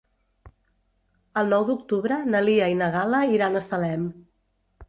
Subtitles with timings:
[1.41, 4.13] El nou d'octubre na Lia i na Gal·la iran a Salem.